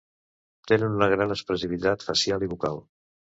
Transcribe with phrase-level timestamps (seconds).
[0.71, 2.83] Tenen una gran expressivitat facial i vocal.